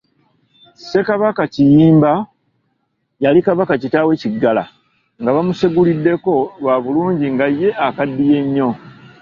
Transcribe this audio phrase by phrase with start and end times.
[0.77, 2.11] Ssekabaka Kiyimba
[3.23, 4.63] yali kabaka kitaawe Kiggala
[5.21, 8.69] ng'abumuseguliddeko lwa bulungi nga ye akaddiye nnyo.